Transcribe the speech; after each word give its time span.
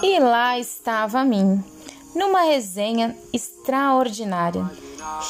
E 0.00 0.20
lá 0.20 0.58
estava 0.58 1.20
a 1.20 1.24
mim, 1.24 1.62
numa 2.14 2.42
resenha 2.42 3.16
extraordinária. 3.32 4.70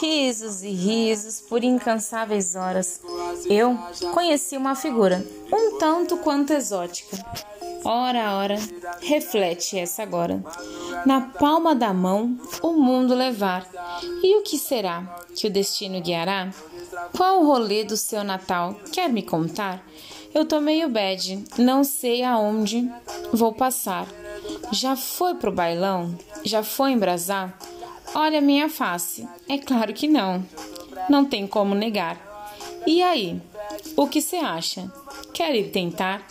Risos 0.00 0.62
e 0.62 0.70
risos 0.70 1.40
por 1.40 1.62
incansáveis 1.62 2.56
horas. 2.56 3.00
Eu 3.46 3.78
conheci 4.12 4.56
uma 4.56 4.74
figura 4.74 5.24
um 5.52 5.78
tanto 5.78 6.16
quanto 6.16 6.52
exótica. 6.52 7.16
Ora, 7.84 8.36
ora, 8.36 8.56
reflete 9.02 9.78
essa 9.78 10.02
agora. 10.02 10.42
Na 11.04 11.20
palma 11.20 11.74
da 11.74 11.92
mão, 11.92 12.36
o 12.62 12.72
mundo 12.72 13.14
levar. 13.14 13.66
E 14.22 14.36
o 14.36 14.42
que 14.42 14.58
será 14.58 15.02
que 15.36 15.46
o 15.46 15.50
destino 15.50 16.00
guiará? 16.00 16.50
Qual 17.16 17.40
o 17.42 17.46
rolê 17.46 17.84
do 17.84 17.96
seu 17.96 18.24
Natal? 18.24 18.74
Quer 18.92 19.08
me 19.08 19.22
contar? 19.22 19.84
Eu 20.34 20.44
tô 20.44 20.60
meio 20.60 20.88
bad, 20.88 21.44
não 21.58 21.84
sei 21.84 22.24
aonde 22.24 22.90
vou 23.32 23.52
passar. 23.52 24.06
Já 24.72 24.96
foi 24.96 25.34
pro 25.34 25.52
bailão? 25.52 26.18
Já 26.44 26.62
foi 26.62 26.92
embrasar? 26.92 27.56
Olha 28.14 28.40
minha 28.40 28.68
face. 28.68 29.28
É 29.48 29.58
claro 29.58 29.92
que 29.92 30.08
não. 30.08 30.44
Não 31.08 31.24
tem 31.24 31.46
como 31.46 31.74
negar. 31.74 32.18
E 32.86 33.02
aí? 33.02 33.40
O 33.96 34.08
que 34.08 34.20
você 34.20 34.36
acha? 34.36 34.90
Quer 35.32 35.54
ir 35.54 35.70
tentar? 35.70 36.26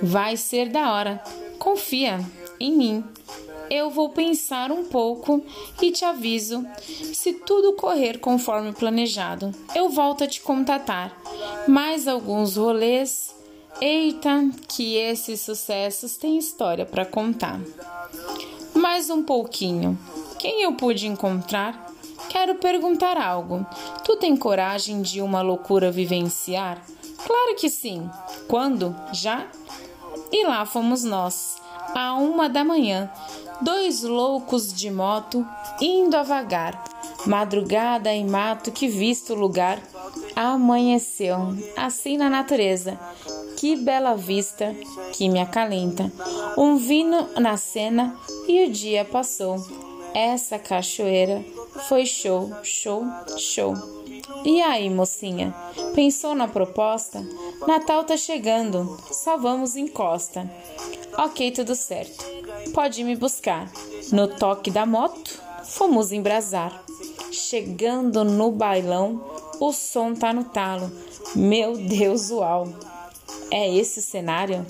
Vai 0.00 0.36
ser 0.36 0.68
da 0.68 0.92
hora. 0.92 1.22
Confia 1.58 2.20
em 2.58 2.76
mim. 2.76 3.04
Eu 3.74 3.88
vou 3.88 4.10
pensar 4.10 4.70
um 4.70 4.84
pouco 4.84 5.42
e 5.80 5.90
te 5.90 6.04
aviso. 6.04 6.62
Se 7.14 7.32
tudo 7.32 7.72
correr 7.72 8.18
conforme 8.18 8.70
planejado, 8.70 9.50
eu 9.74 9.88
volto 9.88 10.24
a 10.24 10.26
te 10.26 10.42
contatar. 10.42 11.18
Mais 11.66 12.06
alguns 12.06 12.58
rolês. 12.58 13.34
Eita, 13.80 14.46
que 14.68 14.96
esses 14.96 15.40
sucessos 15.40 16.18
têm 16.18 16.36
história 16.36 16.84
para 16.84 17.06
contar. 17.06 17.58
Mais 18.74 19.08
um 19.08 19.22
pouquinho. 19.22 19.98
Quem 20.38 20.62
eu 20.64 20.74
pude 20.74 21.06
encontrar? 21.06 21.90
Quero 22.28 22.56
perguntar 22.56 23.16
algo. 23.16 23.66
Tu 24.04 24.16
tem 24.16 24.36
coragem 24.36 25.00
de 25.00 25.22
uma 25.22 25.40
loucura 25.40 25.90
vivenciar? 25.90 26.84
Claro 27.24 27.56
que 27.56 27.70
sim. 27.70 28.06
Quando? 28.46 28.94
Já? 29.14 29.46
E 30.30 30.44
lá 30.44 30.66
fomos 30.66 31.04
nós, 31.04 31.56
à 31.94 32.14
uma 32.14 32.48
da 32.48 32.64
manhã, 32.64 33.10
dois 33.62 34.02
loucos 34.02 34.72
de 34.72 34.90
moto 34.90 35.46
indo 35.80 36.16
a 36.16 36.22
vagar. 36.22 36.82
Madrugada 37.26 38.12
em 38.12 38.26
mato 38.26 38.72
que 38.72 38.88
visto 38.88 39.34
lugar 39.34 39.80
amanheceu, 40.34 41.36
assim 41.76 42.16
na 42.16 42.28
natureza. 42.28 42.98
Que 43.56 43.76
bela 43.76 44.16
vista 44.16 44.74
que 45.12 45.28
me 45.28 45.40
acalenta. 45.40 46.10
Um 46.56 46.76
vinho 46.76 47.28
na 47.38 47.56
cena 47.56 48.16
e 48.48 48.66
o 48.66 48.70
dia 48.70 49.04
passou. 49.04 49.56
Essa 50.12 50.58
cachoeira 50.58 51.44
foi 51.88 52.04
show, 52.04 52.50
show, 52.62 53.04
show. 53.38 53.74
E 54.44 54.60
aí, 54.60 54.90
mocinha? 54.90 55.54
Pensou 55.94 56.34
na 56.34 56.48
proposta? 56.48 57.24
Natal 57.66 58.02
tá 58.04 58.16
chegando, 58.16 58.98
só 59.10 59.36
vamos 59.36 59.76
em 59.76 59.86
Costa. 59.86 60.50
Ok, 61.16 61.52
tudo 61.52 61.74
certo. 61.74 62.24
Pode 62.74 63.04
me 63.04 63.16
buscar. 63.16 63.70
No 64.12 64.28
toque 64.28 64.70
da 64.70 64.86
moto, 64.86 65.40
fomos 65.64 66.12
embrasar. 66.12 66.84
Chegando 67.30 68.24
no 68.24 68.50
bailão, 68.50 69.24
o 69.60 69.72
som 69.72 70.14
tá 70.14 70.32
no 70.32 70.44
talo. 70.44 70.90
Meu 71.34 71.76
Deus, 71.76 72.30
uau! 72.30 72.68
É 73.50 73.74
esse 73.74 74.00
o 74.00 74.02
cenário? 74.02 74.66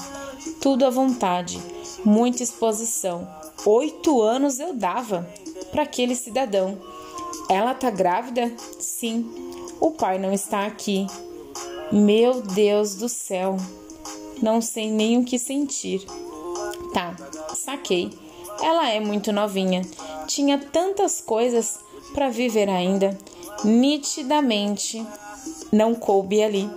Tudo 0.60 0.84
à 0.84 0.90
vontade, 0.90 1.60
muita 2.04 2.42
exposição. 2.42 3.28
Oito 3.64 4.20
anos 4.20 4.58
eu 4.58 4.74
dava 4.74 5.28
para 5.70 5.84
aquele 5.84 6.16
cidadão. 6.16 6.78
Ela 7.48 7.74
tá 7.74 7.90
grávida? 7.90 8.52
Sim. 8.80 9.30
O 9.80 9.92
pai 9.92 10.18
não 10.18 10.32
está 10.32 10.66
aqui. 10.66 11.06
Meu 11.92 12.40
Deus 12.42 12.94
do 12.96 13.08
céu. 13.08 13.56
Não 14.42 14.60
sei 14.60 14.90
nem 14.90 15.18
o 15.18 15.24
que 15.24 15.38
sentir. 15.38 16.04
Tá, 16.92 17.16
saquei. 17.54 18.10
Ela 18.60 18.90
é 18.90 19.00
muito 19.00 19.32
novinha. 19.32 19.82
Tinha 20.26 20.58
tantas 20.58 21.20
coisas 21.20 21.80
para 22.12 22.28
viver 22.28 22.68
ainda. 22.68 23.16
Nitidamente 23.64 25.04
não 25.70 25.94
coube 25.94 26.42
ali. 26.42 26.68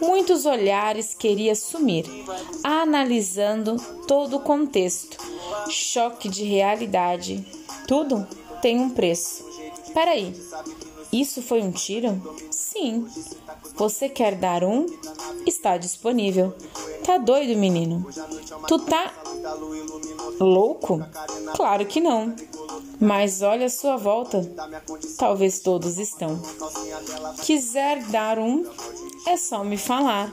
Muitos 0.00 0.46
olhares 0.46 1.14
queria 1.14 1.54
sumir, 1.54 2.04
analisando 2.62 3.76
todo 4.06 4.36
o 4.36 4.40
contexto. 4.40 5.16
Choque 5.68 6.28
de 6.28 6.44
realidade. 6.44 7.44
Tudo 7.86 8.26
tem 8.60 8.80
um 8.80 8.90
preço. 8.90 9.44
Peraí, 9.94 10.34
isso 11.12 11.42
foi 11.42 11.60
um 11.62 11.70
tiro? 11.70 12.20
Sim. 12.50 13.06
Você 13.76 14.08
quer 14.08 14.34
dar 14.34 14.64
um? 14.64 14.86
Está 15.46 15.76
disponível. 15.76 16.54
Tá 17.04 17.18
doido, 17.18 17.58
menino? 17.58 18.06
Tu 18.66 18.78
tá 18.80 19.12
louco? 20.40 21.04
Claro 21.54 21.86
que 21.86 22.00
não. 22.00 22.34
Mas 23.00 23.42
olha 23.42 23.66
a 23.66 23.70
sua 23.70 23.96
volta. 23.96 24.48
Talvez 25.18 25.60
todos 25.60 25.98
estão. 25.98 26.40
Quiser 27.42 28.02
dar 28.06 28.38
um, 28.38 28.64
é 29.26 29.36
só 29.36 29.64
me 29.64 29.76
falar. 29.76 30.32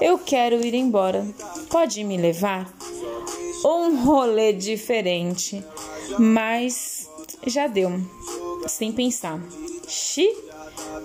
Eu 0.00 0.18
quero 0.18 0.64
ir 0.64 0.74
embora. 0.74 1.26
Pode 1.70 2.04
me 2.04 2.16
levar? 2.16 2.72
Um 3.64 4.04
rolê 4.04 4.52
diferente, 4.52 5.64
mas 6.18 7.08
já 7.46 7.66
deu. 7.66 7.90
Sem 8.66 8.92
pensar. 8.92 9.40
Xi, 9.88 10.30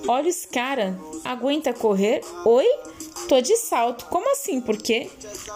olha 0.07 0.29
os 0.29 0.45
cara. 0.45 0.99
Aguenta 1.23 1.73
correr? 1.73 2.21
Oi? 2.45 2.67
Tô 3.27 3.39
de 3.41 3.55
salto. 3.57 4.05
Como 4.05 4.31
assim? 4.31 4.59
Por 4.59 4.77
quê? 4.77 5.09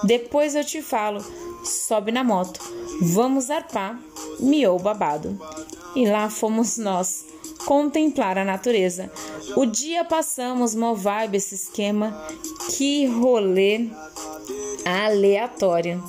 Depois 0.04 0.56
eu 0.56 0.64
te 0.64 0.82
falo. 0.82 1.24
Sobe 1.64 2.12
na 2.12 2.24
moto. 2.24 2.60
Vamos 3.02 3.50
arpar. 3.50 4.00
Miou 4.40 4.80
babado. 4.80 5.40
E 5.96 6.08
lá 6.08 6.30
fomos 6.30 6.78
nós 6.78 7.26
contemplar 7.66 8.38
a 8.38 8.46
natureza. 8.46 9.12
O 9.56 9.66
dia 9.66 10.04
passamos, 10.04 10.76
mó 10.76 10.94
vibe 10.94 11.38
esse 11.38 11.56
esquema. 11.56 12.28
Que 12.70 13.06
rolê 13.06 13.90
aleatório. 14.86 16.04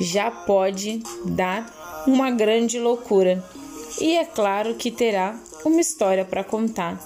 Já 0.00 0.30
pode 0.30 1.02
dar 1.24 2.04
uma 2.06 2.30
grande 2.30 2.78
loucura. 2.78 3.44
E 4.00 4.16
é 4.16 4.24
claro 4.24 4.74
que 4.74 4.90
terá 4.90 5.38
uma 5.64 5.80
história 5.80 6.24
para 6.24 6.44
contar. 6.44 7.00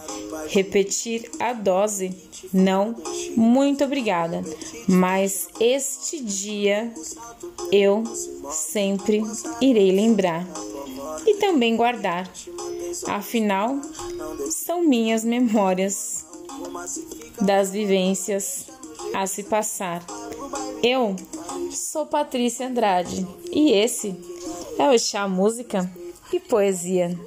Repetir 0.48 1.30
a 1.38 1.52
dose? 1.52 2.14
Não, 2.52 2.94
muito 3.36 3.84
obrigada. 3.84 4.42
Mas 4.86 5.48
este 5.58 6.20
dia 6.22 6.92
eu 7.72 8.04
sempre 8.50 9.22
irei 9.60 9.90
lembrar 9.90 10.46
e 11.26 11.34
também 11.36 11.74
guardar. 11.74 12.30
Afinal, 13.08 13.80
são 14.50 14.82
minhas 14.82 15.24
memórias 15.24 16.26
das 17.40 17.70
vivências 17.70 18.66
a 19.14 19.26
se 19.26 19.42
passar. 19.44 20.04
Eu 20.82 21.16
sou 21.70 22.04
Patrícia 22.04 22.68
Andrade 22.68 23.26
e 23.50 23.72
esse 23.72 24.14
é 24.78 24.90
o 24.90 24.98
Chá 24.98 25.26
Música 25.26 25.90
e 26.30 26.38
Poesia. 26.38 27.18